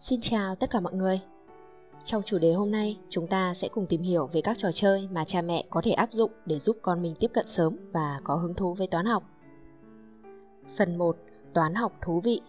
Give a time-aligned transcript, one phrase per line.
[0.00, 1.20] Xin chào tất cả mọi người.
[2.04, 5.08] Trong chủ đề hôm nay, chúng ta sẽ cùng tìm hiểu về các trò chơi
[5.12, 8.20] mà cha mẹ có thể áp dụng để giúp con mình tiếp cận sớm và
[8.24, 9.22] có hứng thú với toán học.
[10.76, 11.16] Phần 1:
[11.54, 12.40] Toán học thú vị.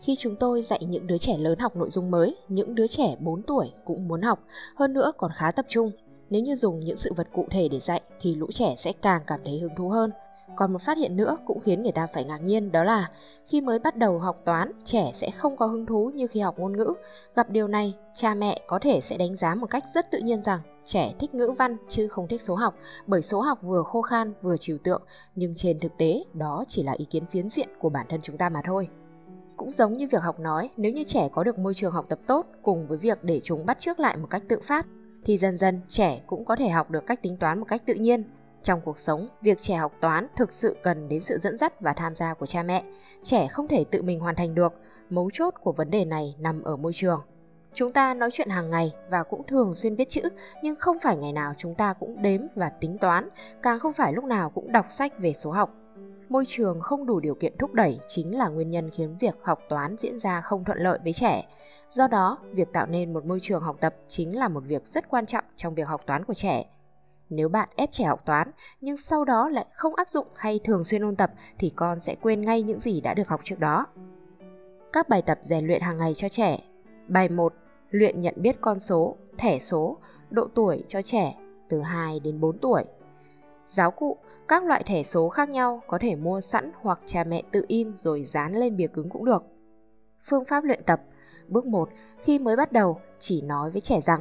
[0.00, 3.16] Khi chúng tôi dạy những đứa trẻ lớn học nội dung mới, những đứa trẻ
[3.20, 5.90] 4 tuổi cũng muốn học, hơn nữa còn khá tập trung.
[6.30, 9.22] Nếu như dùng những sự vật cụ thể để dạy thì lũ trẻ sẽ càng
[9.26, 10.10] cảm thấy hứng thú hơn
[10.56, 13.10] còn một phát hiện nữa cũng khiến người ta phải ngạc nhiên đó là
[13.46, 16.58] khi mới bắt đầu học toán, trẻ sẽ không có hứng thú như khi học
[16.58, 16.94] ngôn ngữ.
[17.34, 20.42] Gặp điều này, cha mẹ có thể sẽ đánh giá một cách rất tự nhiên
[20.42, 22.74] rằng trẻ thích ngữ văn chứ không thích số học,
[23.06, 25.02] bởi số học vừa khô khan vừa trừu tượng,
[25.34, 28.38] nhưng trên thực tế đó chỉ là ý kiến phiến diện của bản thân chúng
[28.38, 28.88] ta mà thôi.
[29.56, 32.18] Cũng giống như việc học nói, nếu như trẻ có được môi trường học tập
[32.26, 34.86] tốt cùng với việc để chúng bắt chước lại một cách tự phát,
[35.24, 37.94] thì dần dần trẻ cũng có thể học được cách tính toán một cách tự
[37.94, 38.24] nhiên
[38.62, 41.92] trong cuộc sống, việc trẻ học toán thực sự cần đến sự dẫn dắt và
[41.92, 42.84] tham gia của cha mẹ.
[43.22, 44.72] Trẻ không thể tự mình hoàn thành được,
[45.10, 47.20] mấu chốt của vấn đề này nằm ở môi trường.
[47.74, 50.22] Chúng ta nói chuyện hàng ngày và cũng thường xuyên viết chữ,
[50.62, 53.28] nhưng không phải ngày nào chúng ta cũng đếm và tính toán,
[53.62, 55.74] càng không phải lúc nào cũng đọc sách về số học.
[56.28, 59.60] Môi trường không đủ điều kiện thúc đẩy chính là nguyên nhân khiến việc học
[59.68, 61.44] toán diễn ra không thuận lợi với trẻ.
[61.90, 65.08] Do đó, việc tạo nên một môi trường học tập chính là một việc rất
[65.08, 66.64] quan trọng trong việc học toán của trẻ.
[67.30, 70.84] Nếu bạn ép trẻ học toán nhưng sau đó lại không áp dụng hay thường
[70.84, 73.86] xuyên ôn tập thì con sẽ quên ngay những gì đã được học trước đó.
[74.92, 76.60] Các bài tập rèn luyện hàng ngày cho trẻ.
[77.08, 77.54] Bài 1.
[77.90, 79.96] Luyện nhận biết con số, thẻ số,
[80.30, 81.34] độ tuổi cho trẻ
[81.68, 82.84] từ 2 đến 4 tuổi.
[83.66, 84.16] Giáo cụ,
[84.48, 87.96] các loại thẻ số khác nhau có thể mua sẵn hoặc cha mẹ tự in
[87.96, 89.42] rồi dán lên bìa cứng cũng được.
[90.28, 91.00] Phương pháp luyện tập
[91.48, 91.88] Bước 1.
[92.18, 94.20] Khi mới bắt đầu, chỉ nói với trẻ rằng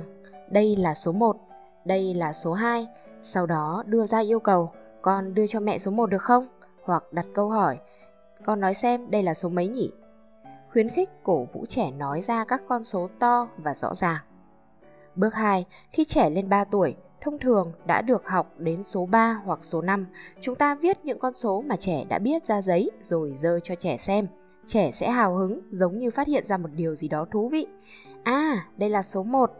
[0.51, 1.37] đây là số 1,
[1.87, 2.87] đây là số 2,
[3.21, 4.71] sau đó đưa ra yêu cầu,
[5.01, 6.47] con đưa cho mẹ số 1 được không?
[6.83, 7.79] Hoặc đặt câu hỏi,
[8.45, 9.91] con nói xem đây là số mấy nhỉ?
[10.71, 14.17] Khuyến khích cổ vũ trẻ nói ra các con số to và rõ ràng.
[15.15, 19.41] Bước 2, khi trẻ lên 3 tuổi, thông thường đã được học đến số 3
[19.45, 20.05] hoặc số 5,
[20.41, 23.75] chúng ta viết những con số mà trẻ đã biết ra giấy rồi dơ cho
[23.75, 24.27] trẻ xem.
[24.67, 27.67] Trẻ sẽ hào hứng giống như phát hiện ra một điều gì đó thú vị.
[28.23, 29.51] À, đây là số 1.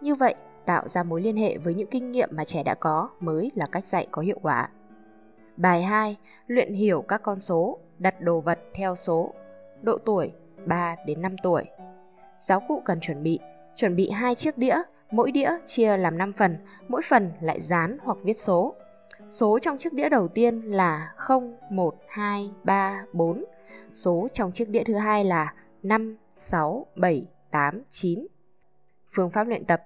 [0.00, 0.34] Như vậy,
[0.66, 3.66] tạo ra mối liên hệ với những kinh nghiệm mà trẻ đã có mới là
[3.66, 4.68] cách dạy có hiệu quả.
[5.56, 6.16] Bài 2.
[6.46, 9.34] Luyện hiểu các con số, đặt đồ vật theo số.
[9.82, 10.32] Độ tuổi
[10.66, 11.64] 3 đến 5 tuổi.
[12.40, 13.38] Giáo cụ cần chuẩn bị,
[13.76, 14.76] chuẩn bị hai chiếc đĩa,
[15.10, 16.56] mỗi đĩa chia làm 5 phần,
[16.88, 18.74] mỗi phần lại dán hoặc viết số.
[19.26, 23.44] Số trong chiếc đĩa đầu tiên là 0, 1, 2, 3, 4.
[23.92, 28.26] Số trong chiếc đĩa thứ hai là 5, 6, 7, 8, 9.
[29.14, 29.82] Phương pháp luyện tập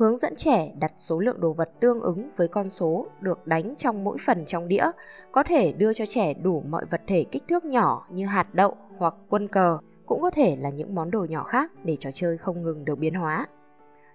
[0.00, 3.74] hướng dẫn trẻ đặt số lượng đồ vật tương ứng với con số được đánh
[3.76, 4.90] trong mỗi phần trong đĩa,
[5.32, 8.76] có thể đưa cho trẻ đủ mọi vật thể kích thước nhỏ như hạt đậu
[8.98, 12.38] hoặc quân cờ, cũng có thể là những món đồ nhỏ khác để trò chơi
[12.38, 13.46] không ngừng được biến hóa.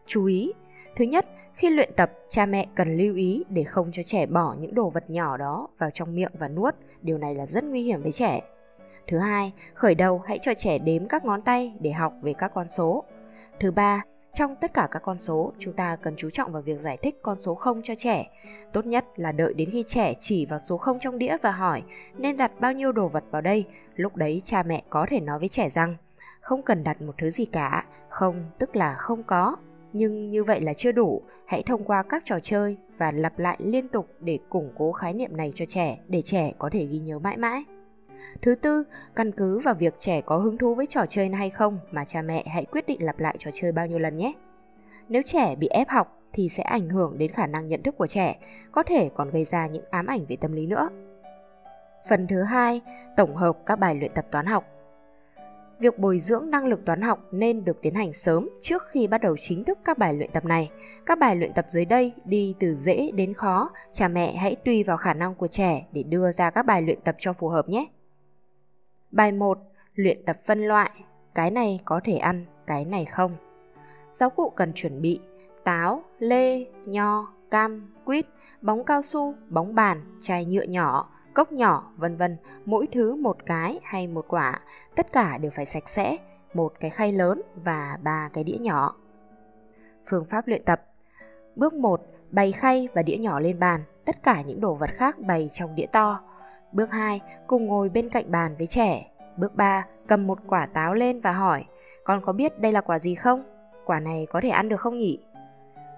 [0.06, 0.54] Chú ý,
[0.96, 4.56] thứ nhất, khi luyện tập, cha mẹ cần lưu ý để không cho trẻ bỏ
[4.60, 7.82] những đồ vật nhỏ đó vào trong miệng và nuốt, điều này là rất nguy
[7.82, 8.42] hiểm với trẻ.
[9.08, 12.52] Thứ hai, khởi đầu hãy cho trẻ đếm các ngón tay để học về các
[12.54, 13.04] con số.
[13.60, 14.04] Thứ ba,
[14.36, 17.20] trong tất cả các con số, chúng ta cần chú trọng vào việc giải thích
[17.22, 18.32] con số 0 cho trẻ.
[18.74, 21.84] Tốt nhất là đợi đến khi trẻ chỉ vào số 0 trong đĩa và hỏi
[22.18, 23.66] nên đặt bao nhiêu đồ vật vào đây.
[23.96, 25.96] Lúc đấy cha mẹ có thể nói với trẻ rằng
[26.42, 29.56] không cần đặt một thứ gì cả, không tức là không có.
[29.94, 33.58] Nhưng như vậy là chưa đủ, hãy thông qua các trò chơi và lặp lại
[33.60, 37.00] liên tục để củng cố khái niệm này cho trẻ, để trẻ có thể ghi
[37.00, 37.64] nhớ mãi mãi.
[38.42, 38.84] Thứ tư,
[39.16, 42.22] căn cứ vào việc trẻ có hứng thú với trò chơi hay không mà cha
[42.22, 44.34] mẹ hãy quyết định lặp lại trò chơi bao nhiêu lần nhé.
[45.10, 48.08] Nếu trẻ bị ép học thì sẽ ảnh hưởng đến khả năng nhận thức của
[48.08, 48.36] trẻ,
[48.72, 50.90] có thể còn gây ra những ám ảnh về tâm lý nữa.
[52.10, 52.82] Phần thứ hai,
[53.18, 54.66] tổng hợp các bài luyện tập toán học.
[55.80, 59.22] Việc bồi dưỡng năng lực toán học nên được tiến hành sớm trước khi bắt
[59.22, 60.72] đầu chính thức các bài luyện tập này.
[61.06, 64.84] Các bài luyện tập dưới đây đi từ dễ đến khó, cha mẹ hãy tùy
[64.84, 67.70] vào khả năng của trẻ để đưa ra các bài luyện tập cho phù hợp
[67.70, 67.88] nhé.
[69.16, 69.60] Bài 1.
[69.94, 70.92] Luyện tập phân loại.
[71.36, 73.32] Cái này có thể ăn, cái này không.
[74.12, 75.20] Giáo cụ cần chuẩn bị
[75.64, 78.26] táo, lê, nho, cam, quýt,
[78.62, 83.38] bóng cao su, bóng bàn, chai nhựa nhỏ, cốc nhỏ, vân vân, mỗi thứ một
[83.46, 84.60] cái hay một quả,
[84.96, 86.18] tất cả đều phải sạch sẽ,
[86.54, 88.96] một cái khay lớn và ba cái đĩa nhỏ.
[90.10, 90.82] Phương pháp luyện tập
[91.56, 92.02] Bước 1.
[92.32, 95.76] Bày khay và đĩa nhỏ lên bàn, tất cả những đồ vật khác bày trong
[95.76, 96.22] đĩa to.
[96.76, 99.12] Bước 2, cùng ngồi bên cạnh bàn với trẻ.
[99.38, 101.66] Bước 3, cầm một quả táo lên và hỏi,
[102.04, 103.44] con có biết đây là quả gì không?
[103.86, 105.20] Quả này có thể ăn được không nhỉ?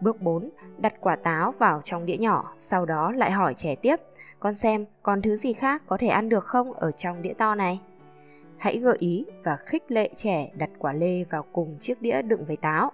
[0.02, 3.96] Bước 4, đặt quả táo vào trong đĩa nhỏ, sau đó lại hỏi trẻ tiếp,
[4.40, 7.56] con xem còn thứ gì khác có thể ăn được không ở trong đĩa to
[7.56, 7.82] này?
[8.58, 12.46] hãy gợi ý và khích lệ trẻ đặt quả lê vào cùng chiếc đĩa đựng
[12.46, 12.92] với táo.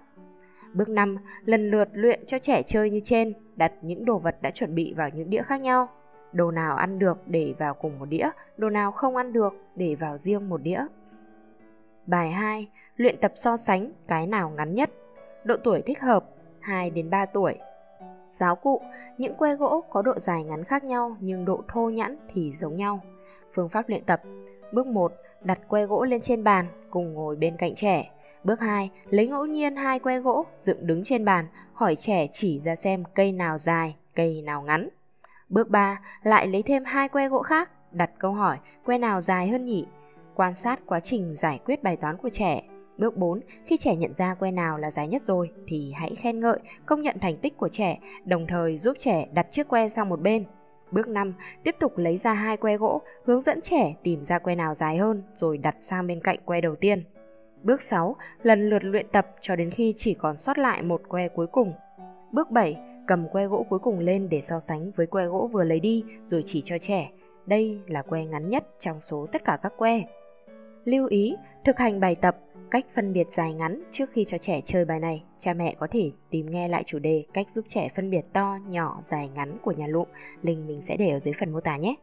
[0.74, 1.16] Bước 5.
[1.44, 4.94] Lần lượt luyện cho trẻ chơi như trên, đặt những đồ vật đã chuẩn bị
[4.96, 5.88] vào những đĩa khác nhau.
[6.32, 9.94] Đồ nào ăn được để vào cùng một đĩa, đồ nào không ăn được để
[9.94, 10.84] vào riêng một đĩa.
[12.06, 12.68] Bài 2.
[12.96, 14.90] Luyện tập so sánh cái nào ngắn nhất.
[15.44, 16.24] Độ tuổi thích hợp
[16.60, 17.58] 2 đến 3 tuổi.
[18.30, 18.82] Giáo cụ,
[19.18, 22.76] những que gỗ có độ dài ngắn khác nhau nhưng độ thô nhẵn thì giống
[22.76, 23.00] nhau.
[23.52, 24.22] Phương pháp luyện tập.
[24.72, 28.10] Bước 1, đặt que gỗ lên trên bàn cùng ngồi bên cạnh trẻ.
[28.44, 32.60] Bước 2, lấy ngẫu nhiên hai que gỗ dựng đứng trên bàn, hỏi trẻ chỉ
[32.64, 34.88] ra xem cây nào dài, cây nào ngắn.
[35.48, 39.48] Bước 3, lại lấy thêm hai que gỗ khác, đặt câu hỏi que nào dài
[39.48, 39.86] hơn nhỉ?
[40.34, 42.62] Quan sát quá trình giải quyết bài toán của trẻ.
[42.98, 46.40] Bước 4, khi trẻ nhận ra que nào là dài nhất rồi thì hãy khen
[46.40, 50.08] ngợi, công nhận thành tích của trẻ, đồng thời giúp trẻ đặt chiếc que sang
[50.08, 50.44] một bên.
[50.90, 54.54] Bước 5, tiếp tục lấy ra hai que gỗ, hướng dẫn trẻ tìm ra que
[54.54, 57.04] nào dài hơn rồi đặt sang bên cạnh que đầu tiên.
[57.62, 61.28] Bước 6, lần lượt luyện tập cho đến khi chỉ còn sót lại một que
[61.28, 61.72] cuối cùng.
[62.32, 62.76] Bước 7,
[63.06, 66.04] cầm que gỗ cuối cùng lên để so sánh với que gỗ vừa lấy đi
[66.24, 67.10] rồi chỉ cho trẻ.
[67.46, 70.02] Đây là que ngắn nhất trong số tất cả các que.
[70.84, 72.36] Lưu ý, thực hành bài tập
[72.70, 75.24] cách phân biệt dài ngắn trước khi cho trẻ chơi bài này.
[75.38, 78.58] Cha mẹ có thể tìm nghe lại chủ đề cách giúp trẻ phân biệt to,
[78.68, 80.08] nhỏ, dài ngắn của nhà lụm.
[80.42, 81.94] Link mình sẽ để ở dưới phần mô tả nhé.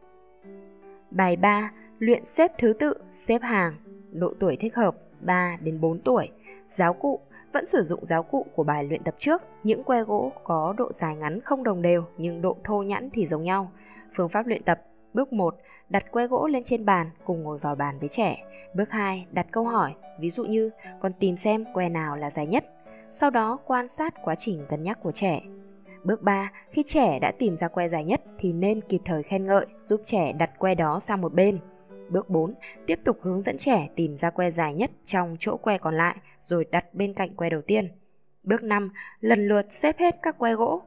[1.10, 1.72] Bài 3.
[1.98, 3.74] Luyện xếp thứ tự, xếp hàng.
[4.12, 6.28] Độ tuổi thích hợp 3 đến 4 tuổi.
[6.68, 7.20] Giáo cụ
[7.52, 9.42] vẫn sử dụng giáo cụ của bài luyện tập trước.
[9.62, 13.26] Những que gỗ có độ dài ngắn không đồng đều nhưng độ thô nhẵn thì
[13.26, 13.72] giống nhau.
[14.14, 14.82] Phương pháp luyện tập
[15.14, 15.54] Bước 1,
[15.88, 18.44] đặt que gỗ lên trên bàn cùng ngồi vào bàn với trẻ.
[18.74, 20.70] Bước 2, đặt câu hỏi, ví dụ như
[21.00, 22.64] con tìm xem que nào là dài nhất.
[23.10, 25.40] Sau đó quan sát quá trình cân nhắc của trẻ.
[26.04, 29.44] Bước 3, khi trẻ đã tìm ra que dài nhất thì nên kịp thời khen
[29.44, 31.58] ngợi, giúp trẻ đặt que đó sang một bên.
[32.08, 32.54] Bước 4,
[32.86, 36.16] tiếp tục hướng dẫn trẻ tìm ra que dài nhất trong chỗ que còn lại
[36.40, 37.88] rồi đặt bên cạnh que đầu tiên.
[38.42, 40.82] Bước 5, lần lượt xếp hết các que gỗ.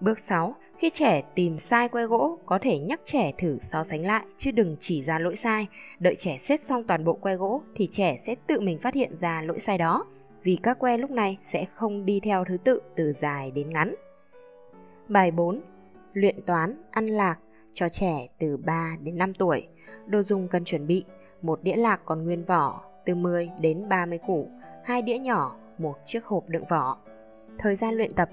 [0.00, 4.06] Bước 6, khi trẻ tìm sai que gỗ, có thể nhắc trẻ thử so sánh
[4.06, 5.66] lại chứ đừng chỉ ra lỗi sai.
[5.98, 9.16] Đợi trẻ xếp xong toàn bộ que gỗ thì trẻ sẽ tự mình phát hiện
[9.16, 10.06] ra lỗi sai đó,
[10.42, 13.94] vì các que lúc này sẽ không đi theo thứ tự từ dài đến ngắn.
[15.08, 15.60] Bài 4.
[16.12, 17.36] Luyện toán, ăn lạc
[17.72, 19.66] cho trẻ từ 3 đến 5 tuổi.
[20.06, 21.04] Đồ dùng cần chuẩn bị:
[21.42, 24.50] một đĩa lạc còn nguyên vỏ, từ 10 đến 30 củ,
[24.84, 26.98] hai đĩa nhỏ, một chiếc hộp đựng vỏ.
[27.58, 28.28] Thời gian luyện tập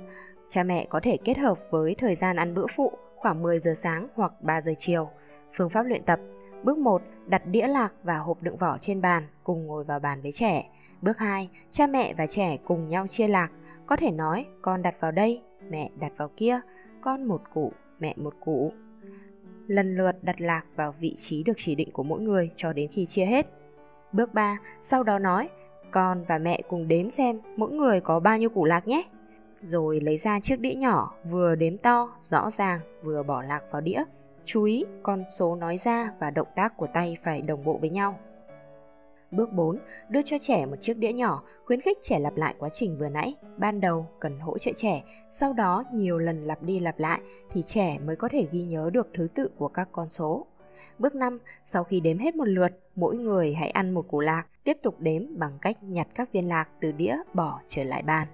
[0.53, 3.73] Cha mẹ có thể kết hợp với thời gian ăn bữa phụ khoảng 10 giờ
[3.75, 5.09] sáng hoặc 3 giờ chiều.
[5.53, 6.19] Phương pháp luyện tập
[6.63, 10.21] Bước 1, đặt đĩa lạc và hộp đựng vỏ trên bàn, cùng ngồi vào bàn
[10.21, 10.69] với trẻ.
[11.01, 13.51] Bước 2, cha mẹ và trẻ cùng nhau chia lạc.
[13.85, 16.59] Có thể nói, con đặt vào đây, mẹ đặt vào kia,
[17.01, 18.71] con một củ, mẹ một củ.
[19.67, 22.89] Lần lượt đặt lạc vào vị trí được chỉ định của mỗi người cho đến
[22.91, 23.47] khi chia hết.
[24.11, 25.49] Bước 3, sau đó nói,
[25.91, 29.03] con và mẹ cùng đếm xem mỗi người có bao nhiêu củ lạc nhé
[29.63, 33.81] rồi lấy ra chiếc đĩa nhỏ, vừa đếm to, rõ ràng, vừa bỏ lạc vào
[33.81, 34.03] đĩa.
[34.45, 37.89] Chú ý, con số nói ra và động tác của tay phải đồng bộ với
[37.89, 38.19] nhau.
[39.31, 39.79] Bước 4.
[40.09, 43.09] Đưa cho trẻ một chiếc đĩa nhỏ, khuyến khích trẻ lặp lại quá trình vừa
[43.09, 43.35] nãy.
[43.57, 47.21] Ban đầu cần hỗ trợ trẻ, sau đó nhiều lần lặp đi lặp lại
[47.51, 50.47] thì trẻ mới có thể ghi nhớ được thứ tự của các con số.
[50.99, 51.39] Bước 5.
[51.65, 54.95] Sau khi đếm hết một lượt, mỗi người hãy ăn một củ lạc, tiếp tục
[54.99, 58.27] đếm bằng cách nhặt các viên lạc từ đĩa bỏ trở lại bàn.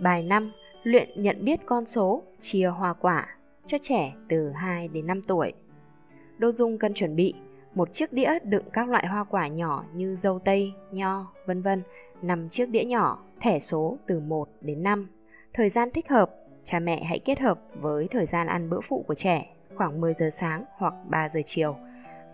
[0.00, 0.52] Bài 5.
[0.82, 5.52] Luyện nhận biết con số, chia hoa quả cho trẻ từ 2 đến 5 tuổi.
[6.38, 7.34] Đồ dùng cần chuẩn bị
[7.74, 11.82] một chiếc đĩa đựng các loại hoa quả nhỏ như dâu tây, nho, vân vân,
[12.22, 15.08] 5 chiếc đĩa nhỏ, thẻ số từ 1 đến 5.
[15.52, 16.30] Thời gian thích hợp,
[16.64, 20.14] cha mẹ hãy kết hợp với thời gian ăn bữa phụ của trẻ, khoảng 10
[20.14, 21.76] giờ sáng hoặc 3 giờ chiều.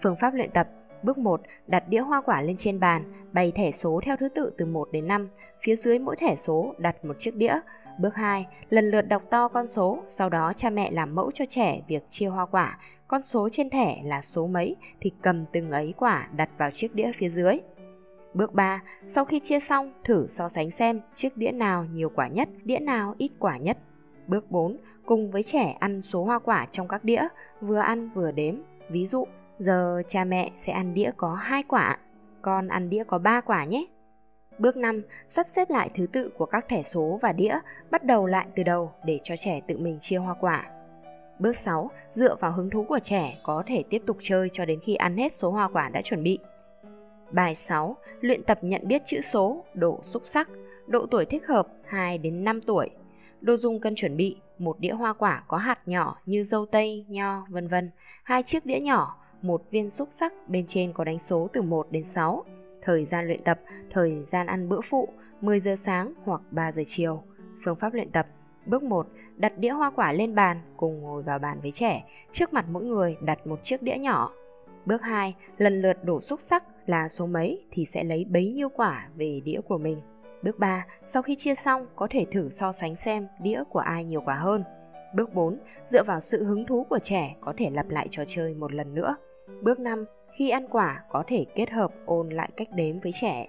[0.03, 0.69] Phương pháp luyện tập
[1.03, 4.53] Bước 1, đặt đĩa hoa quả lên trên bàn, bày thẻ số theo thứ tự
[4.59, 5.29] từ 1 đến 5,
[5.63, 7.59] phía dưới mỗi thẻ số đặt một chiếc đĩa.
[7.99, 11.45] Bước 2, lần lượt đọc to con số, sau đó cha mẹ làm mẫu cho
[11.49, 12.79] trẻ việc chia hoa quả.
[13.09, 16.95] Con số trên thẻ là số mấy thì cầm từng ấy quả đặt vào chiếc
[16.95, 17.59] đĩa phía dưới.
[18.35, 22.29] Bước 3, sau khi chia xong, thử so sánh xem chiếc đĩa nào nhiều quả
[22.29, 23.79] nhất, đĩa nào ít quả nhất.
[24.27, 24.77] Bước 4,
[25.07, 27.23] cùng với trẻ ăn số hoa quả trong các đĩa,
[27.61, 28.55] vừa ăn vừa đếm.
[28.91, 29.25] Ví dụ,
[29.59, 31.99] Giờ cha mẹ sẽ ăn đĩa có 2 quả,
[32.43, 33.87] con ăn đĩa có 3 quả nhé.
[34.59, 37.59] Bước 5, sắp xếp lại thứ tự của các thẻ số và đĩa,
[37.91, 40.71] bắt đầu lại từ đầu để cho trẻ tự mình chia hoa quả.
[41.39, 44.81] Bước 6, dựa vào hứng thú của trẻ có thể tiếp tục chơi cho đến
[44.83, 46.39] khi ăn hết số hoa quả đã chuẩn bị.
[47.31, 50.49] Bài 6, luyện tập nhận biết chữ số, độ xúc sắc,
[50.87, 52.91] độ tuổi thích hợp 2 đến 5 tuổi.
[53.41, 57.05] Đồ dùng cần chuẩn bị một đĩa hoa quả có hạt nhỏ như dâu tây,
[57.09, 57.91] nho, vân vân,
[58.23, 61.87] hai chiếc đĩa nhỏ, một viên xúc sắc bên trên có đánh số từ 1
[61.91, 62.45] đến 6.
[62.83, 65.09] Thời gian luyện tập, thời gian ăn bữa phụ,
[65.41, 67.23] 10 giờ sáng hoặc 3 giờ chiều.
[67.65, 68.27] Phương pháp luyện tập
[68.67, 69.07] Bước 1.
[69.37, 72.05] Đặt đĩa hoa quả lên bàn, cùng ngồi vào bàn với trẻ.
[72.33, 74.33] Trước mặt mỗi người đặt một chiếc đĩa nhỏ.
[74.87, 75.35] Bước 2.
[75.59, 79.41] Lần lượt đổ xúc sắc là số mấy thì sẽ lấy bấy nhiêu quả về
[79.45, 80.01] đĩa của mình.
[80.43, 80.87] Bước 3.
[81.07, 84.35] Sau khi chia xong, có thể thử so sánh xem đĩa của ai nhiều quả
[84.35, 84.65] hơn.
[85.15, 85.59] Bước 4.
[85.87, 88.95] Dựa vào sự hứng thú của trẻ có thể lặp lại trò chơi một lần
[88.95, 89.17] nữa.
[89.63, 90.05] Bước 5.
[90.33, 93.49] Khi ăn quả có thể kết hợp ôn lại cách đếm với trẻ.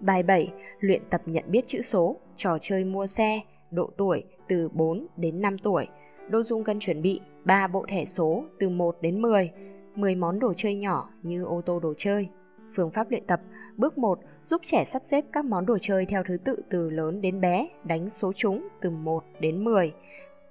[0.00, 0.52] Bài 7.
[0.80, 5.42] Luyện tập nhận biết chữ số, trò chơi mua xe, độ tuổi từ 4 đến
[5.42, 5.86] 5 tuổi.
[6.28, 9.50] Đồ dùng cần chuẩn bị 3 bộ thẻ số từ 1 đến 10,
[9.94, 12.28] 10 món đồ chơi nhỏ như ô tô đồ chơi.
[12.74, 13.40] Phương pháp luyện tập
[13.76, 14.18] Bước 1.
[14.44, 17.68] Giúp trẻ sắp xếp các món đồ chơi theo thứ tự từ lớn đến bé,
[17.84, 19.92] đánh số chúng từ 1 đến 10.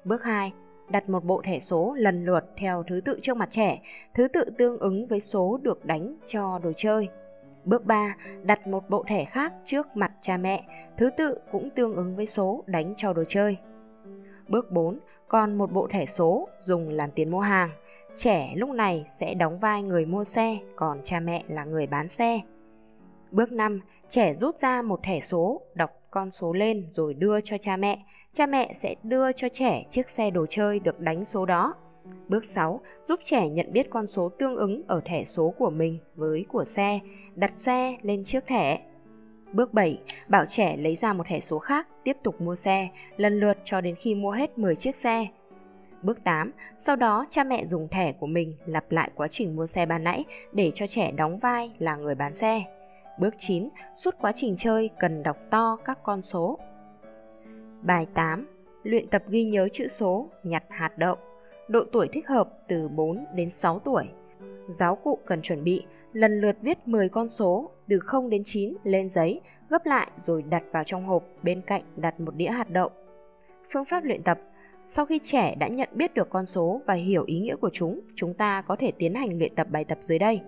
[0.06, 0.54] Bước 2.
[0.90, 3.82] Đặt một bộ thẻ số lần lượt theo thứ tự trước mặt trẻ,
[4.14, 7.08] thứ tự tương ứng với số được đánh cho đồ chơi.
[7.64, 8.16] Bước 3.
[8.44, 10.64] Đặt một bộ thẻ khác trước mặt cha mẹ,
[10.98, 13.58] thứ tự cũng tương ứng với số đánh cho đồ chơi.
[14.48, 15.00] Bước 4.
[15.28, 17.70] Còn một bộ thẻ số dùng làm tiền mua hàng.
[18.16, 22.08] Trẻ lúc này sẽ đóng vai người mua xe, còn cha mẹ là người bán
[22.08, 22.42] xe.
[23.32, 23.82] Bước 5.
[24.10, 28.06] Trẻ rút ra một thẻ số, đọc con số lên rồi đưa cho cha mẹ.
[28.34, 31.74] Cha mẹ sẽ đưa cho trẻ chiếc xe đồ chơi được đánh số đó.
[32.28, 32.82] Bước 6.
[33.04, 36.64] Giúp trẻ nhận biết con số tương ứng ở thẻ số của mình với của
[36.64, 37.00] xe,
[37.36, 38.80] đặt xe lên chiếc thẻ.
[39.54, 40.02] Bước 7.
[40.28, 43.82] Bảo trẻ lấy ra một thẻ số khác, tiếp tục mua xe, lần lượt cho
[43.82, 45.28] đến khi mua hết 10 chiếc xe.
[46.02, 46.52] Bước 8.
[46.78, 50.04] Sau đó cha mẹ dùng thẻ của mình lặp lại quá trình mua xe ban
[50.04, 52.64] nãy để cho trẻ đóng vai là người bán xe.
[53.20, 53.70] Bước 9.
[53.96, 56.60] Suốt quá trình chơi cần đọc to các con số.
[57.82, 58.48] Bài 8.
[58.84, 61.16] Luyện tập ghi nhớ chữ số, nhặt hạt đậu.
[61.68, 64.06] Độ tuổi thích hợp từ 4 đến 6 tuổi.
[64.68, 68.74] Giáo cụ cần chuẩn bị lần lượt viết 10 con số từ 0 đến 9
[68.84, 72.70] lên giấy, gấp lại rồi đặt vào trong hộp, bên cạnh đặt một đĩa hạt
[72.70, 72.90] đậu.
[73.74, 74.40] Phương pháp luyện tập
[74.88, 78.00] sau khi trẻ đã nhận biết được con số và hiểu ý nghĩa của chúng,
[78.16, 80.42] chúng ta có thể tiến hành luyện tập bài tập dưới đây.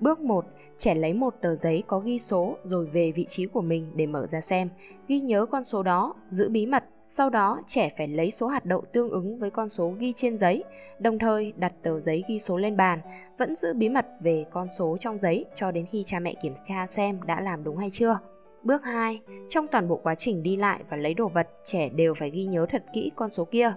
[0.00, 0.44] Bước 1,
[0.78, 4.06] trẻ lấy một tờ giấy có ghi số rồi về vị trí của mình để
[4.06, 4.68] mở ra xem,
[5.08, 6.84] ghi nhớ con số đó, giữ bí mật.
[7.10, 10.38] Sau đó, trẻ phải lấy số hạt đậu tương ứng với con số ghi trên
[10.38, 10.64] giấy,
[10.98, 13.00] đồng thời đặt tờ giấy ghi số lên bàn,
[13.38, 16.52] vẫn giữ bí mật về con số trong giấy cho đến khi cha mẹ kiểm
[16.64, 18.18] tra xem đã làm đúng hay chưa.
[18.62, 22.14] Bước 2, trong toàn bộ quá trình đi lại và lấy đồ vật, trẻ đều
[22.14, 23.72] phải ghi nhớ thật kỹ con số kia.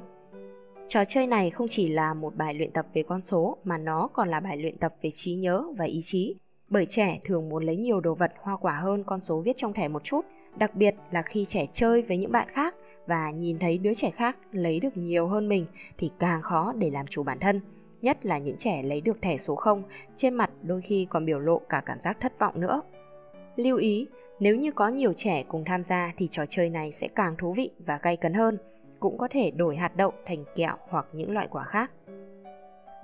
[0.93, 4.09] Trò chơi này không chỉ là một bài luyện tập về con số mà nó
[4.13, 6.35] còn là bài luyện tập về trí nhớ và ý chí.
[6.69, 9.73] Bởi trẻ thường muốn lấy nhiều đồ vật hoa quả hơn con số viết trong
[9.73, 10.25] thẻ một chút,
[10.57, 12.75] đặc biệt là khi trẻ chơi với những bạn khác
[13.07, 15.65] và nhìn thấy đứa trẻ khác lấy được nhiều hơn mình
[15.97, 17.61] thì càng khó để làm chủ bản thân.
[18.01, 19.83] Nhất là những trẻ lấy được thẻ số 0,
[20.15, 22.81] trên mặt đôi khi còn biểu lộ cả cảm giác thất vọng nữa.
[23.55, 24.07] Lưu ý,
[24.39, 27.53] nếu như có nhiều trẻ cùng tham gia thì trò chơi này sẽ càng thú
[27.53, 28.57] vị và gay cấn hơn
[29.01, 31.91] cũng có thể đổi hạt đậu thành kẹo hoặc những loại quả khác.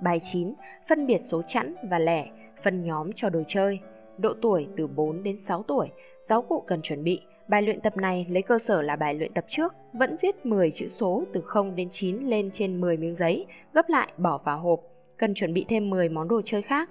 [0.02, 0.54] Bài 9.
[0.88, 2.26] Phân biệt số chẵn và lẻ,
[2.62, 3.80] phân nhóm cho đồ chơi.
[4.18, 5.88] Độ tuổi từ 4 đến 6 tuổi,
[6.20, 7.20] giáo cụ cần chuẩn bị.
[7.48, 10.70] Bài luyện tập này lấy cơ sở là bài luyện tập trước, vẫn viết 10
[10.70, 14.58] chữ số từ 0 đến 9 lên trên 10 miếng giấy, gấp lại bỏ vào
[14.58, 14.80] hộp.
[15.16, 16.90] Cần chuẩn bị thêm 10 món đồ chơi khác.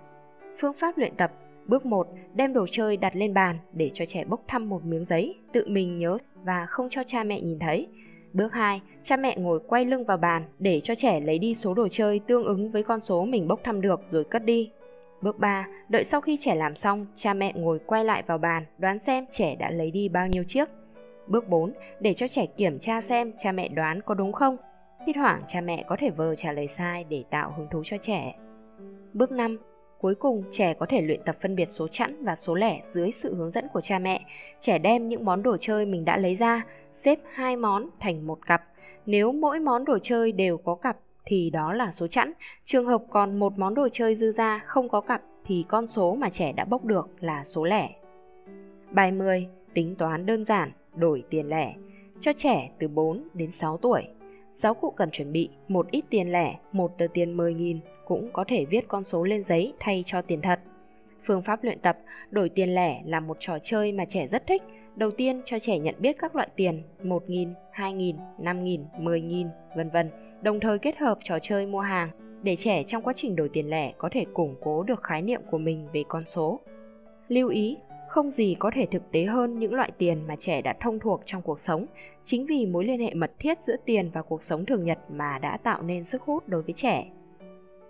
[0.59, 1.31] Phương pháp luyện tập
[1.67, 2.07] Bước 1.
[2.33, 5.65] Đem đồ chơi đặt lên bàn để cho trẻ bốc thăm một miếng giấy, tự
[5.67, 7.87] mình nhớ và không cho cha mẹ nhìn thấy.
[8.37, 11.73] Bước 2, cha mẹ ngồi quay lưng vào bàn để cho trẻ lấy đi số
[11.73, 14.71] đồ chơi tương ứng với con số mình bốc thăm được rồi cất đi.
[15.21, 18.63] Bước 3, đợi sau khi trẻ làm xong, cha mẹ ngồi quay lại vào bàn
[18.77, 20.69] đoán xem trẻ đã lấy đi bao nhiêu chiếc.
[21.27, 24.57] Bước 4, để cho trẻ kiểm tra xem cha mẹ đoán có đúng không.
[25.05, 27.97] Thỉnh thoảng cha mẹ có thể vờ trả lời sai để tạo hứng thú cho
[28.01, 28.35] trẻ.
[29.13, 29.57] Bước 5,
[30.01, 33.11] Cuối cùng, trẻ có thể luyện tập phân biệt số chẵn và số lẻ dưới
[33.11, 34.25] sự hướng dẫn của cha mẹ.
[34.59, 38.39] Trẻ đem những món đồ chơi mình đã lấy ra, xếp hai món thành một
[38.45, 38.63] cặp.
[39.05, 42.33] Nếu mỗi món đồ chơi đều có cặp thì đó là số chẵn.
[42.65, 46.15] Trường hợp còn một món đồ chơi dư ra không có cặp thì con số
[46.15, 47.89] mà trẻ đã bốc được là số lẻ.
[48.91, 49.47] Bài 10.
[49.73, 51.73] Tính toán đơn giản, đổi tiền lẻ.
[52.19, 54.03] Cho trẻ từ 4 đến 6 tuổi.
[54.53, 58.43] Giáo cụ cần chuẩn bị một ít tiền lẻ, một tờ tiền 10.000, cũng có
[58.47, 60.59] thể viết con số lên giấy thay cho tiền thật.
[61.23, 61.97] Phương pháp luyện tập
[62.31, 64.63] đổi tiền lẻ là một trò chơi mà trẻ rất thích.
[64.95, 70.09] Đầu tiên cho trẻ nhận biết các loại tiền 1.000, 2.000, 5.000, 10.000, vân vân,
[70.41, 72.09] đồng thời kết hợp trò chơi mua hàng
[72.43, 75.41] để trẻ trong quá trình đổi tiền lẻ có thể củng cố được khái niệm
[75.51, 76.59] của mình về con số.
[77.27, 80.73] Lưu ý, không gì có thể thực tế hơn những loại tiền mà trẻ đã
[80.79, 81.85] thông thuộc trong cuộc sống,
[82.23, 85.39] chính vì mối liên hệ mật thiết giữa tiền và cuộc sống thường nhật mà
[85.39, 87.05] đã tạo nên sức hút đối với trẻ.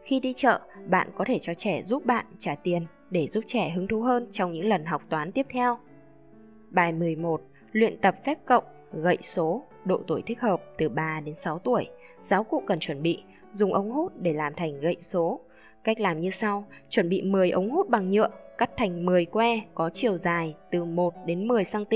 [0.08, 0.60] Khi đi chợ,
[0.90, 4.28] bạn có thể cho trẻ giúp bạn trả tiền để giúp trẻ hứng thú hơn
[4.32, 5.78] trong những lần học toán tiếp theo.
[6.70, 7.42] Bài 11.
[7.72, 11.88] Luyện tập phép cộng, gậy số, độ tuổi thích hợp từ 3 đến 6 tuổi.
[12.22, 15.40] Giáo cụ cần chuẩn bị, dùng ống hút để làm thành gậy số.
[15.84, 19.60] Cách làm như sau, chuẩn bị 10 ống hút bằng nhựa, cắt thành 10 que
[19.76, 21.96] có chiều dài từ 1 đến 10 cm.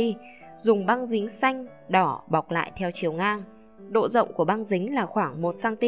[0.58, 3.44] Dùng băng dính xanh, đỏ bọc lại theo chiều ngang.
[3.91, 5.86] Độ rộng của băng dính là khoảng 1 cm,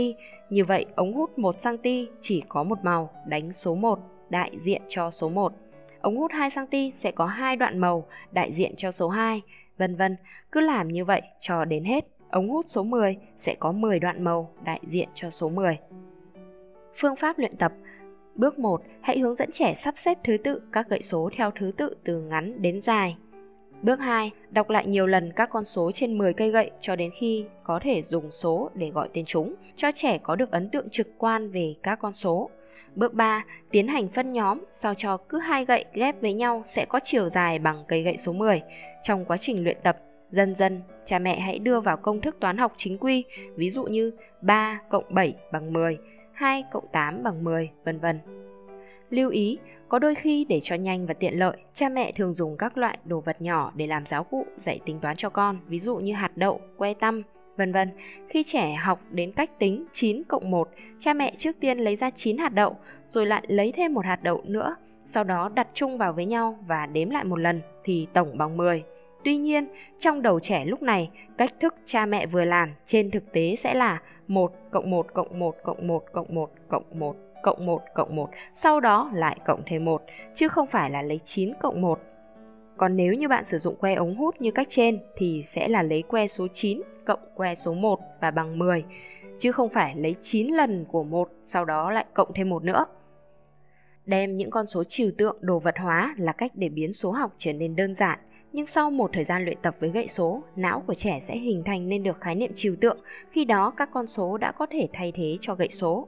[0.50, 1.88] như vậy ống hút 1 cm
[2.22, 5.54] chỉ có một màu, đánh số 1, đại diện cho số 1.
[6.02, 9.42] Ống hút 2 cm sẽ có hai đoạn màu, đại diện cho số 2,
[9.78, 10.16] vân vân.
[10.52, 12.06] Cứ làm như vậy cho đến hết.
[12.30, 15.78] Ống hút số 10 sẽ có 10 đoạn màu, đại diện cho số 10.
[16.96, 17.74] Phương pháp luyện tập
[18.36, 21.72] Bước 1, hãy hướng dẫn trẻ sắp xếp thứ tự các gậy số theo thứ
[21.78, 23.18] tự từ ngắn đến dài.
[23.84, 27.12] Bước 2, đọc lại nhiều lần các con số trên 10 cây gậy cho đến
[27.20, 30.90] khi có thể dùng số để gọi tên chúng, cho trẻ có được ấn tượng
[30.90, 32.50] trực quan về các con số.
[32.96, 36.86] Bước 3, tiến hành phân nhóm sao cho cứ hai gậy ghép với nhau sẽ
[36.86, 38.62] có chiều dài bằng cây gậy số 10.
[39.04, 39.98] Trong quá trình luyện tập,
[40.30, 43.24] dần dần cha mẹ hãy đưa vào công thức toán học chính quy,
[43.56, 44.12] ví dụ như
[44.42, 45.98] 3 cộng 7 bằng 10,
[46.34, 48.20] 2 cộng 8 bằng 10, vân vân.
[49.10, 49.58] Lưu ý,
[49.94, 52.98] có đôi khi để cho nhanh và tiện lợi, cha mẹ thường dùng các loại
[53.06, 56.14] đồ vật nhỏ để làm giáo cụ dạy tính toán cho con, ví dụ như
[56.14, 57.22] hạt đậu, que tăm,
[57.58, 57.90] vân vân.
[58.30, 60.70] Khi trẻ học đến cách tính 9 cộng 1,
[61.00, 62.76] cha mẹ trước tiên lấy ra 9 hạt đậu,
[63.08, 66.58] rồi lại lấy thêm một hạt đậu nữa, sau đó đặt chung vào với nhau
[66.68, 68.84] và đếm lại một lần thì tổng bằng 10.
[69.24, 69.68] Tuy nhiên,
[70.00, 73.74] trong đầu trẻ lúc này, cách thức cha mẹ vừa làm trên thực tế sẽ
[73.74, 78.16] là 1 cộng 1 cộng 1 cộng 1 cộng 1 cộng 1 cộng 1 cộng
[78.16, 80.04] 1, sau đó lại cộng thêm 1,
[80.36, 82.00] chứ không phải là lấy 9 cộng 1.
[82.78, 85.84] Còn nếu như bạn sử dụng que ống hút như cách trên thì sẽ là
[85.84, 88.84] lấy que số 9 cộng que số 1 và bằng 10,
[89.40, 92.86] chứ không phải lấy 9 lần của 1 sau đó lại cộng thêm 1 nữa.
[94.06, 97.34] Đem những con số trừu tượng đồ vật hóa là cách để biến số học
[97.38, 98.20] trở nên đơn giản,
[98.54, 101.64] nhưng sau một thời gian luyện tập với gậy số, não của trẻ sẽ hình
[101.66, 102.98] thành nên được khái niệm trừu tượng,
[103.32, 106.08] khi đó các con số đã có thể thay thế cho gậy số.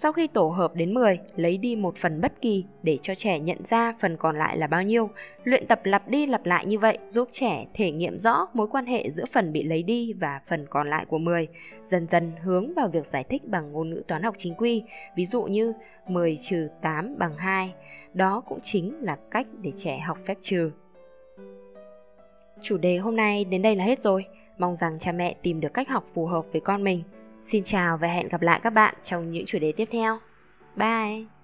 [0.00, 3.38] Sau khi tổ hợp đến 10, lấy đi một phần bất kỳ để cho trẻ
[3.38, 5.10] nhận ra phần còn lại là bao nhiêu.
[5.44, 8.86] Luyện tập lặp đi lặp lại như vậy giúp trẻ thể nghiệm rõ mối quan
[8.86, 11.48] hệ giữa phần bị lấy đi và phần còn lại của 10,
[11.84, 14.82] dần dần hướng vào việc giải thích bằng ngôn ngữ toán học chính quy,
[15.16, 15.72] ví dụ như
[16.08, 17.74] 10 trừ 8 bằng 2.
[18.14, 20.70] Đó cũng chính là cách để trẻ học phép trừ.
[22.62, 24.24] Chủ đề hôm nay đến đây là hết rồi.
[24.58, 27.02] Mong rằng cha mẹ tìm được cách học phù hợp với con mình.
[27.50, 30.18] Xin chào và hẹn gặp lại các bạn trong những chủ đề tiếp theo.
[30.76, 31.37] Bye!